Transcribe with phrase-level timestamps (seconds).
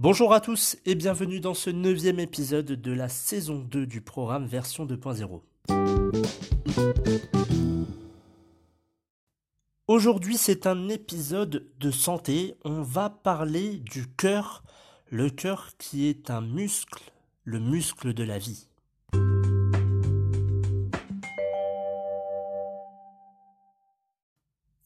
[0.00, 4.46] Bonjour à tous et bienvenue dans ce neuvième épisode de la saison 2 du programme
[4.46, 5.42] version 2.0.
[9.88, 14.62] Aujourd'hui c'est un épisode de santé, on va parler du cœur,
[15.10, 17.10] le cœur qui est un muscle,
[17.42, 18.67] le muscle de la vie.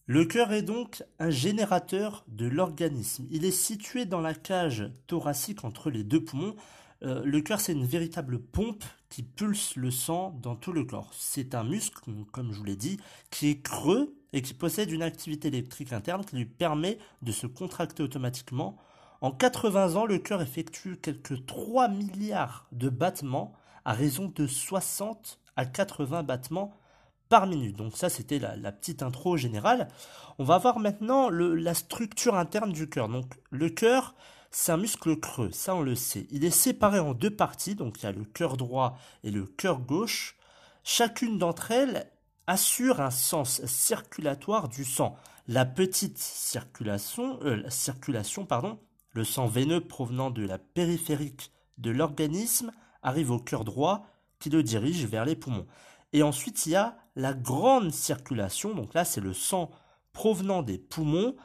[0.06, 3.24] Le cœur est donc un générateur de l'organisme.
[3.30, 6.56] Il est situé dans la cage thoracique entre les deux poumons.
[7.04, 11.12] Euh, le cœur, c'est une véritable pompe qui pulse le sang dans tout le corps.
[11.16, 12.00] C'est un muscle,
[12.32, 12.98] comme je vous l'ai dit,
[13.30, 17.46] qui est creux et qui possède une activité électrique interne qui lui permet de se
[17.46, 18.76] contracter automatiquement.
[19.20, 23.52] En 80 ans, le cœur effectue quelques 3 milliards de battements
[23.84, 26.74] à raison de 60 à 80 battements
[27.32, 27.78] par minute.
[27.78, 29.88] Donc ça, c'était la, petite intro générale.
[30.38, 33.08] On va voir maintenant la structure interne du cœur.
[33.08, 34.14] Donc le cœur,
[34.50, 36.26] c'est un muscle creux, ça on le sait.
[36.30, 39.46] Il est séparé en deux parties, donc il y a le cœur droit et le
[39.46, 40.36] cœur gauche.
[40.84, 42.06] Chacune d'entre elles
[42.46, 45.16] assure un sens circulatoire du sang.
[45.48, 48.78] La petite circulation, euh, circulation pardon,
[49.12, 52.72] le sang veineux provenant de la périphérique de l'organisme
[53.02, 54.04] arrive au cœur droit
[54.38, 55.66] qui le dirige vers les poumons.
[56.12, 59.70] Et ensuite, il y a la grande circulation, donc là c'est le sang
[60.12, 61.36] provenant des poumons,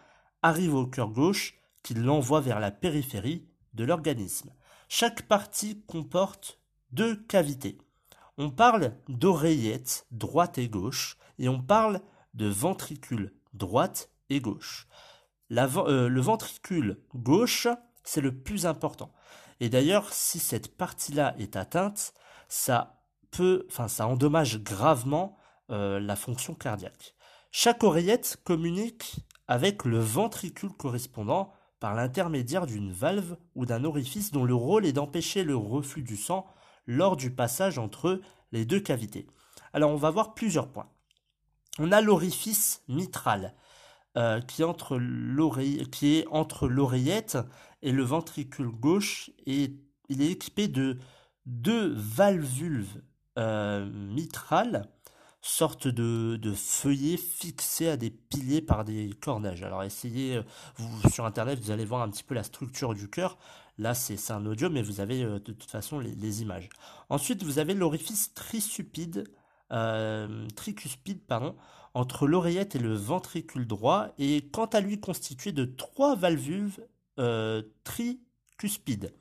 [0.41, 4.53] arrive au cœur gauche qui l'envoie vers la périphérie de l'organisme.
[4.89, 6.59] Chaque partie comporte
[6.92, 7.77] deux cavités.
[8.37, 12.02] On parle d'oreillette droite et gauche et on parle
[12.33, 14.87] de ventricule droite et gauche.
[15.52, 17.67] Euh, le ventricule gauche,
[18.03, 19.11] c'est le plus important.
[19.59, 22.13] Et d'ailleurs, si cette partie-là est atteinte,
[22.47, 22.93] ça
[23.39, 25.36] enfin ça endommage gravement
[25.72, 27.16] euh, la fonction cardiaque.
[27.52, 29.17] Chaque oreillette communique
[29.48, 34.94] avec le ventricule correspondant par l'intermédiaire d'une valve ou d'un orifice dont le rôle est
[34.94, 36.45] d'empêcher le reflux du sang
[36.86, 39.28] lors du passage entre les deux cavités.
[39.73, 40.89] Alors on va voir plusieurs points.
[41.80, 43.54] On a l'orifice mitral
[44.17, 44.98] euh, qui, est entre
[46.67, 47.38] l'oreillette
[47.84, 49.76] et le ventricule gauche et
[50.10, 50.98] il est équipé de
[51.45, 52.88] deux valvules
[53.38, 54.89] euh, mitrale,
[55.47, 59.63] sorte de, de feuillet fixé à des piliers par des cordages.
[59.63, 60.43] Alors essayez, euh,
[61.09, 63.37] sur internet, vous allez voir un petit peu la structure du cœur.
[63.77, 66.69] Là, c'est un audio, mais vous avez euh, de toute façon les, images.
[67.09, 69.30] Ensuite, vous avez l'orifice trisupide,
[70.55, 71.55] tricuspide, pardon,
[71.93, 76.71] entre l'oreillette et le ventricule droit, et quant à lui constitué de trois valvules
[77.83, 79.13] tricuspides.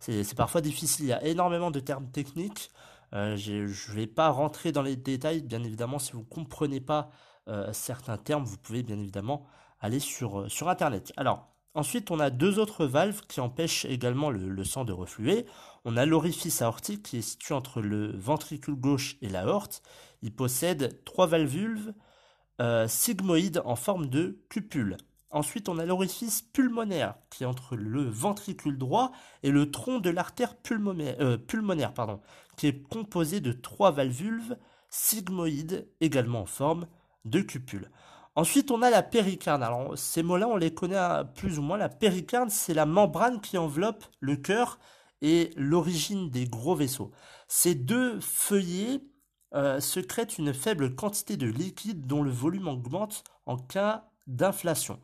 [0.00, 2.70] C'est parfois difficile, il y a énormément de termes techniques.
[3.14, 6.80] Euh, je ne vais pas rentrer dans les détails, bien évidemment, si vous ne comprenez
[6.80, 7.10] pas
[7.48, 9.46] euh, certains termes, vous pouvez bien évidemment
[9.80, 11.12] aller sur, euh, Internet.
[11.74, 15.46] Ensuite, on a deux autres valves qui empêchent également le, sang de refluer.
[15.84, 19.82] On a l'orifice aortique qui est situé entre le ventricule gauche et l'aorte.
[20.22, 21.94] Il possède trois valvules
[22.88, 24.96] sigmoïdes en forme de cupule.
[25.30, 29.12] Ensuite, on a l'orifice pulmonaire qui est entre le ventricule droit
[29.42, 32.16] et le tronc de l'artère pulmonaire, euh,
[32.56, 34.56] qui est composé de trois valvules
[34.88, 36.86] sigmoïdes également en forme
[37.26, 37.90] de cupule.
[38.36, 39.62] Ensuite, on a la péricarde.
[39.62, 41.76] Alors, ces mots-là, on les connaît plus ou moins.
[41.76, 44.78] La péricarde, c'est la membrane qui enveloppe le cœur
[45.20, 47.10] et l'origine des gros vaisseaux.
[47.48, 49.02] Ces deux feuillets
[49.54, 55.00] euh, secrètent une faible quantité de liquide dont le volume augmente en cas d'inflation.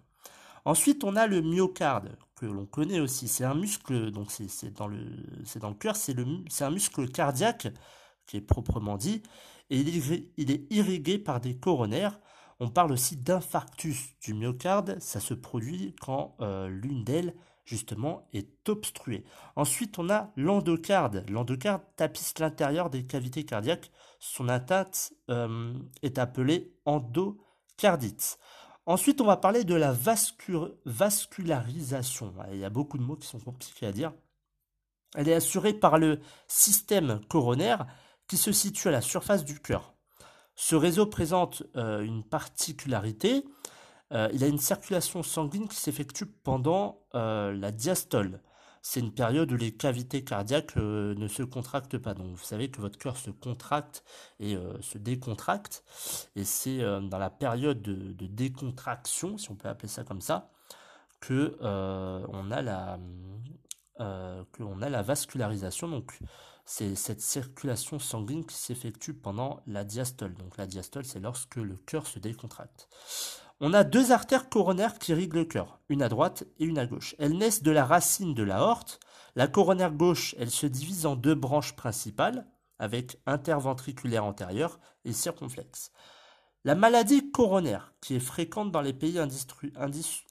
[0.64, 3.28] Ensuite, on a le myocarde, que l'on connaît aussi.
[3.28, 6.14] C'est un muscle, donc c'est dans, le, cœur, c'est
[6.62, 7.68] un muscle cardiaque,
[8.26, 9.22] qui est proprement dit,
[9.70, 12.18] et il est, irrigué par des coronaires.
[12.60, 17.34] On parle aussi d'infarctus du myocarde, ça se produit quand euh, l'une d'elles,
[17.64, 19.24] justement, est obstruée.
[19.56, 21.24] Ensuite, on a l'endocarde.
[21.28, 23.90] L'endocarde tapisse l'intérieur des cavités cardiaques.
[24.20, 28.38] Son atteinte euh, est appelée endocardite.
[28.86, 29.92] Ensuite, on va parler de la
[30.84, 32.34] vascularisation.
[32.52, 34.12] Il y a beaucoup de mots qui sont compliqués à dire.
[35.14, 37.86] Elle est assurée par le système coronaire
[38.26, 39.94] qui se situe à la surface du cœur.
[40.54, 43.44] Ce réseau présente une particularité,
[44.10, 48.42] il a une circulation sanguine qui s'effectue pendant la diastole
[48.86, 52.12] c'est une période où les cavités cardiaques euh, ne se contractent pas.
[52.12, 54.04] Donc vous savez que votre cœur se contracte
[54.40, 55.84] et euh, se décontracte.
[56.36, 60.50] Et c'est euh, dans la période de, décontraction, si on peut appeler ça comme ça,
[61.20, 62.98] que on a la
[63.98, 65.88] que on a la vascularisation.
[65.88, 66.18] Donc
[66.66, 70.34] c'est cette circulation sanguine qui s'effectue pendant la diastole.
[70.34, 72.90] Donc la diastole, c'est lorsque le cœur se décontracte.
[73.60, 76.86] On a deux artères coronaires qui irriguent le cœur, une à droite et une à
[76.86, 77.14] gauche.
[77.18, 78.98] Elles naissent de la racine de la horte.
[79.36, 82.46] La coronaire gauche, elle se divise en deux branches principales,
[82.78, 85.92] avec interventriculaire antérieur et circonflexe.
[86.64, 89.20] La maladie coronaire, qui est fréquente dans les pays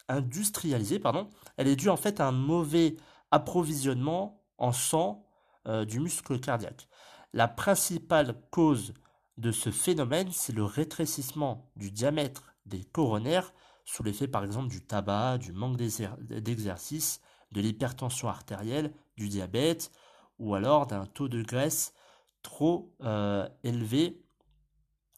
[0.08, 2.98] industrialisés, pardon, elle est due en fait à un mauvais
[3.32, 5.26] approvisionnement en sang
[5.68, 6.90] euh, du muscle cardiaque.
[7.34, 8.94] La principale cause
[9.38, 13.54] de ce phénomène, c'est le rétrécissement du diamètre des coronaires
[13.86, 17.22] sous l'effet par exemple du tabac, du manque d'exercice,
[17.52, 19.92] de l'hypertension artérielle, du diabète
[20.40, 21.94] ou alors d'un taux de graisse
[22.42, 24.24] trop euh, élevé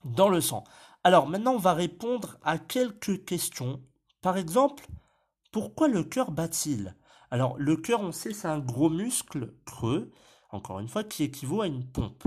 [0.04, 0.64] dans le sang.
[1.04, 3.82] Alors maintenant on va répondre à quelques questions.
[4.22, 4.88] Par exemple,
[5.52, 6.96] pourquoi le cœur bat-il?
[7.32, 10.12] Alors le cœur on sait c'est un gros muscle creux,
[10.50, 12.24] encore une fois, qui équivaut à une pompe.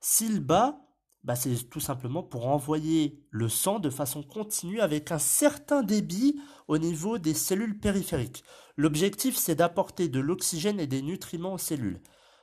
[0.00, 0.80] S'il bat,
[1.24, 6.40] bah, c'est tout simplement pour envoyer le sang de façon continue avec un certain débit
[6.66, 8.42] au niveau des cellules périphériques.
[8.76, 12.00] L'objectif, c'est d'apporter de l'oxygène et des nutriments aux cellules.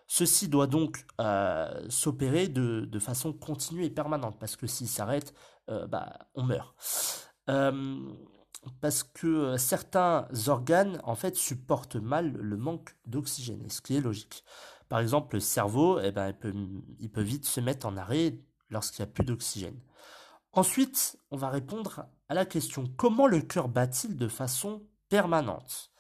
[0.08, 5.34] Ceci doit donc euh, s'opérer de, façon continue et permanente, parce que s'il s'arrête,
[5.70, 6.76] euh, bah, on meurt.
[7.50, 8.00] Euh,
[8.80, 14.44] parce que certains organes, en fait, supportent mal le manque d'oxygène, ce qui est logique.
[14.88, 16.34] Par exemple, le cerveau, eh ben,
[17.00, 18.40] il peut vite se mettre en arrêt
[18.70, 19.80] lorsqu'il n'y a plus d'oxygène.
[20.54, 25.92] Ensuite, on va répondre à la question comment le cœur bat-il de façon permanente?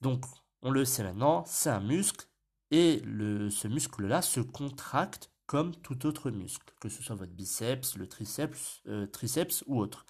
[0.00, 0.24] Donc,
[0.62, 2.26] on le sait maintenant, c'est un muscle
[2.70, 8.06] et ce muscle-là se contracte comme tout autre muscle, que ce soit votre biceps, le
[8.06, 10.04] triceps, euh, triceps ou autre.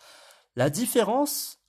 [0.57, 1.61] La différence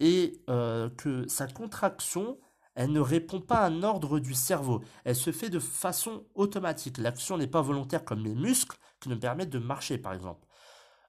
[0.00, 2.38] est euh, que sa contraction,
[2.74, 4.84] elle ne répond pas à un ordre du cerveau.
[5.04, 6.98] Elle se fait de façon automatique.
[6.98, 10.46] L'action n'est pas volontaire comme les muscles qui nous permettent de marcher, par exemple.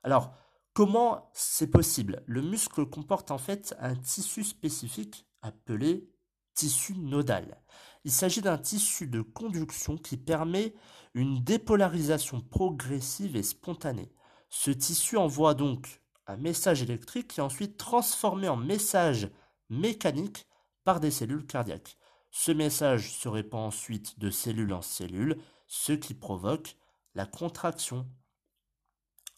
[0.04, 0.34] Alors,
[0.74, 2.24] comment c'est possible?
[2.26, 6.10] Le muscle comporte en fait un tissu spécifique appelé
[6.54, 7.62] tissu nodal.
[8.04, 10.74] Il s'agit d'un tissu de conduction qui permet
[11.14, 14.12] une dépolarisation progressive et spontanée.
[14.50, 19.30] Ce tissu envoie donc un message électrique qui est ensuite transformé en message
[19.70, 20.48] mécanique
[20.84, 21.98] par des cellules cardiaques.
[22.32, 25.38] Ce message se répand ensuite de cellule en cellule,
[25.68, 26.78] ce qui provoque
[27.18, 28.08] la contraction.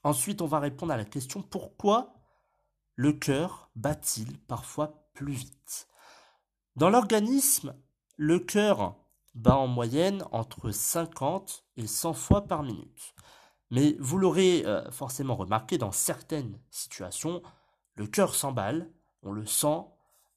[0.04, 2.14] Ensuite, on va répondre à la question pourquoi
[2.96, 5.88] le cœur bat-il parfois plus vite?
[6.76, 7.74] Dans l'organisme,
[8.18, 8.96] le cœur
[9.34, 13.16] bat en moyenne entre 50 et 100 fois par minute.
[13.72, 17.42] Mais vous l'aurez euh, forcément remarqué, dans certaines situations,
[17.96, 18.92] le cœur s'emballe,
[19.24, 19.86] on le sent,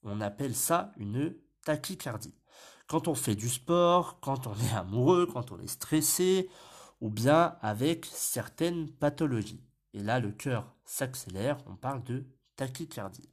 [0.04, 1.34] on appelle ça une
[1.64, 2.38] tachycardie.
[2.86, 6.48] Quand on fait du sport, quand on est amoureux, quand on est stressé,
[7.02, 9.60] ou bien avec certaines pathologies.
[9.92, 12.24] Et là, le cœur s'accélère, on parle de
[12.56, 13.28] tachycardie.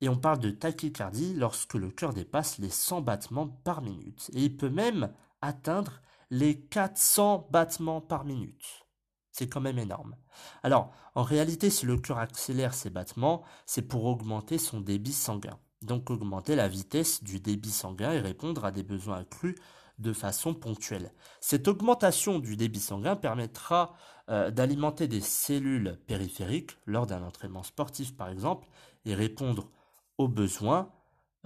[0.00, 4.30] Et on parle de tachycardie lorsque le cœur dépasse les 100 battements par minute.
[4.34, 8.84] Et il peut même atteindre les 400 battements par minute.
[9.30, 10.16] C'est quand même énorme.
[10.64, 15.58] Alors, en réalité, si le cœur accélère ses battements, c'est pour augmenter son débit sanguin.
[15.82, 19.54] Donc augmenter la vitesse du débit sanguin et répondre à des besoins accrus
[19.98, 21.12] de façon ponctuelle.
[21.40, 23.94] Cette augmentation du débit sanguin permettra
[24.30, 28.68] euh, d'alimenter des cellules périphériques lors d'un entraînement sportif par exemple
[29.04, 29.70] et répondre
[30.18, 30.92] aux besoins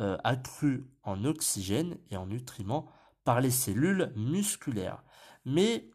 [0.01, 2.89] euh, accrus en oxygène et en nutriments
[3.25, 5.03] par les cellules musculaires.
[5.45, 5.91] Mais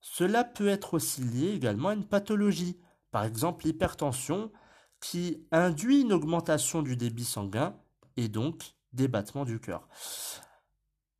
[0.00, 2.78] cela peut être aussi lié également à une pathologie,
[3.10, 4.50] par exemple l'hypertension,
[5.00, 7.76] qui induit une augmentation du débit sanguin
[8.16, 9.88] et donc des battements du cœur.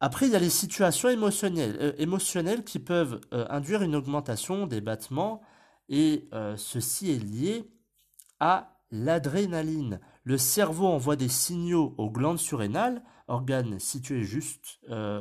[0.00, 4.80] Après, il y a les situations émotionnelles, euh, qui peuvent euh, induire une augmentation des
[4.80, 5.40] battements
[5.88, 7.70] et euh, ceci est lié
[8.40, 10.00] à l'adrénaline.
[10.24, 14.78] Le cerveau envoie des signaux aux glandes surrénales, organes situés juste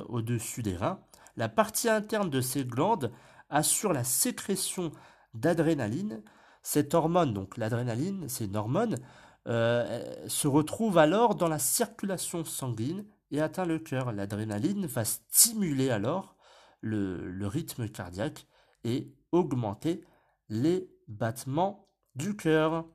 [0.09, 0.99] au-dessus des reins.
[1.37, 3.11] La partie interne de ces glandes
[3.49, 4.91] assure la sécrétion
[5.33, 6.21] d'adrénaline.
[6.61, 8.97] Cette hormone, donc l'adrénaline, c'est une hormone,
[9.45, 14.13] se retrouve alors dans la circulation sanguine et atteint le cœur.
[14.13, 16.37] L'adrénaline va stimuler alors
[16.79, 18.47] le, rythme cardiaque
[18.85, 20.05] et augmenter
[20.47, 22.85] les battements du cœur.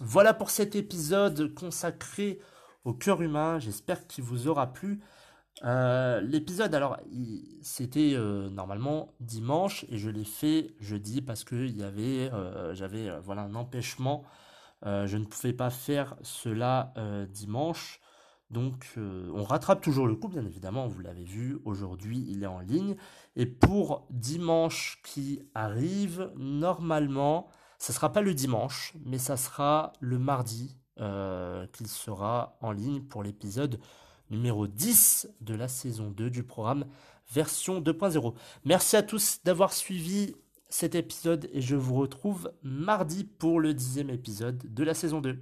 [0.00, 2.38] Voilà pour cet épisode consacré
[2.84, 3.58] au cœur humain.
[3.58, 5.00] J'espère qu'il vous aura plu.
[5.64, 6.98] Euh, l'épisode, alors,
[7.60, 13.42] c'était euh, normalement dimanche et je l'ai fait jeudi parce que y euh, j'avais voilà
[13.42, 14.24] un empêchement.
[14.84, 16.94] je ne pouvais pas faire cela
[17.30, 18.00] dimanche.
[18.50, 20.86] Donc, on rattrape toujours le coup, bien évidemment.
[20.86, 22.96] Vous l'avez vu, aujourd'hui, il est en ligne.
[23.36, 30.18] Et pour dimanche qui arrive, normalement, ce sera pas le dimanche, mais ça sera le
[30.18, 33.78] mardi qu'il sera en ligne pour l'épisode
[34.30, 36.86] numéro 10 de la saison 2 du programme
[37.32, 38.34] version 2.0.
[38.64, 40.34] Merci à tous d'avoir suivi
[40.68, 45.38] cet épisode et je vous retrouve mardi pour le dixième épisode de la saison 2.